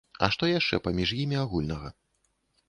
А 0.27 0.27
што 0.35 0.47
яшчэ 0.51 0.79
паміж 0.87 1.13
імі 1.19 1.37
агульнага? 1.43 1.93